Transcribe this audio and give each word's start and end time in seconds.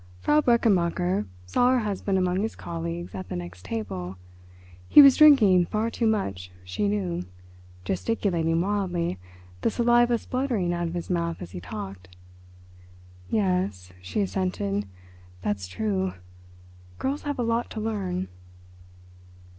Frau 0.19 0.41
Brechenmacher 0.41 1.27
saw 1.45 1.69
her 1.69 1.79
husband 1.81 2.17
among 2.17 2.41
his 2.41 2.55
colleagues 2.55 3.13
at 3.13 3.29
the 3.29 3.35
next 3.35 3.63
table. 3.65 4.17
He 4.89 4.99
was 4.99 5.15
drinking 5.17 5.67
far 5.67 5.91
too 5.91 6.07
much, 6.07 6.51
she 6.63 6.87
knew—gesticulating 6.87 8.59
wildly, 8.61 9.19
the 9.61 9.69
saliva 9.69 10.17
spluttering 10.17 10.73
out 10.73 10.87
of 10.87 10.95
his 10.95 11.11
mouth 11.11 11.39
as 11.39 11.51
he 11.51 11.61
talked. 11.61 12.15
"Yes," 13.29 13.93
she 14.01 14.21
assented, 14.21 14.87
"that's 15.43 15.67
true. 15.67 16.13
Girls 16.97 17.21
have 17.21 17.37
a 17.37 17.43
lot 17.43 17.69
to 17.69 17.79
learn." 17.79 18.27